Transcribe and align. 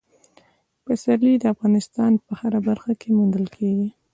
پسرلی 0.85 1.33
د 1.39 1.43
افغانستان 1.53 2.11
په 2.25 2.31
هره 2.39 2.59
برخه 2.67 2.91
کې 3.01 3.09
موندل 3.17 3.45
کېږي. 3.55 3.89